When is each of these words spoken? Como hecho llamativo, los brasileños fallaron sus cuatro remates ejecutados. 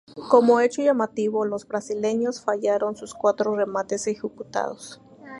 Como 0.29 0.59
hecho 0.61 0.81
llamativo, 0.81 1.45
los 1.45 1.67
brasileños 1.67 2.41
fallaron 2.41 2.95
sus 2.95 3.13
cuatro 3.13 3.55
remates 3.55 4.07
ejecutados. 4.07 4.99